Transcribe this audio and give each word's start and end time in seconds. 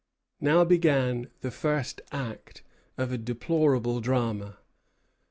Now 0.39 0.63
began 0.65 1.29
the 1.41 1.51
first 1.51 2.01
act 2.11 2.63
of 2.97 3.11
a 3.11 3.19
deplorable 3.19 4.01
drama. 4.01 4.57